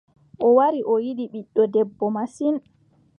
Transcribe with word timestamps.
O 0.45 0.47
wari 0.57 0.79
a 0.91 0.93
yiɗi 1.05 1.25
ɓiɗɗo 1.33 1.63
debbo 1.73 2.05
masin. 2.15 2.55